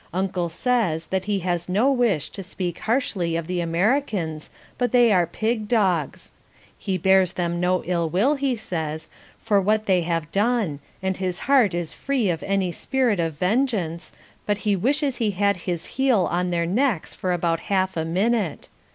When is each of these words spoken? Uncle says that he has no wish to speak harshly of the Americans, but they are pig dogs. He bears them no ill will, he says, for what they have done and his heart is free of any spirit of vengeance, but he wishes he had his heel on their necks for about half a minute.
Uncle 0.15 0.49
says 0.49 1.05
that 1.05 1.25
he 1.25 1.41
has 1.41 1.69
no 1.69 1.91
wish 1.91 2.29
to 2.31 2.41
speak 2.41 2.79
harshly 2.79 3.35
of 3.35 3.45
the 3.45 3.61
Americans, 3.61 4.49
but 4.79 4.91
they 4.91 5.11
are 5.11 5.27
pig 5.27 5.67
dogs. 5.67 6.31
He 6.75 6.97
bears 6.97 7.33
them 7.33 7.59
no 7.59 7.83
ill 7.83 8.09
will, 8.09 8.33
he 8.33 8.55
says, 8.55 9.09
for 9.43 9.61
what 9.61 9.85
they 9.85 10.01
have 10.01 10.31
done 10.31 10.79
and 11.03 11.17
his 11.17 11.41
heart 11.41 11.75
is 11.75 11.93
free 11.93 12.31
of 12.31 12.41
any 12.41 12.71
spirit 12.71 13.19
of 13.19 13.33
vengeance, 13.33 14.11
but 14.47 14.57
he 14.65 14.75
wishes 14.75 15.17
he 15.17 15.29
had 15.37 15.55
his 15.69 15.85
heel 15.85 16.27
on 16.31 16.49
their 16.49 16.65
necks 16.65 17.13
for 17.13 17.31
about 17.31 17.59
half 17.69 17.95
a 17.95 18.03
minute. 18.03 18.69